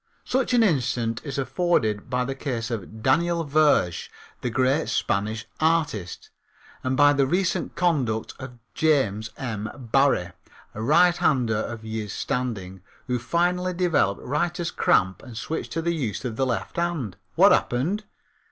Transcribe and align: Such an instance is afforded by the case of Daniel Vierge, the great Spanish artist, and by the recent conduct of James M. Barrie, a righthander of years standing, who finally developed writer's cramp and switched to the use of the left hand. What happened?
Such 0.25 0.51
an 0.55 0.63
instance 0.63 1.21
is 1.21 1.37
afforded 1.37 2.09
by 2.09 2.25
the 2.25 2.33
case 2.33 2.71
of 2.71 3.03
Daniel 3.03 3.43
Vierge, 3.43 4.09
the 4.41 4.49
great 4.49 4.89
Spanish 4.89 5.45
artist, 5.59 6.31
and 6.83 6.97
by 6.97 7.13
the 7.13 7.27
recent 7.27 7.75
conduct 7.75 8.33
of 8.39 8.57
James 8.73 9.29
M. 9.37 9.69
Barrie, 9.91 10.31
a 10.73 10.81
righthander 10.81 11.53
of 11.71 11.85
years 11.85 12.13
standing, 12.13 12.81
who 13.05 13.19
finally 13.19 13.75
developed 13.75 14.23
writer's 14.23 14.71
cramp 14.71 15.21
and 15.21 15.37
switched 15.37 15.71
to 15.73 15.83
the 15.83 15.93
use 15.93 16.25
of 16.25 16.35
the 16.35 16.47
left 16.47 16.77
hand. 16.77 17.15
What 17.35 17.51
happened? 17.51 18.05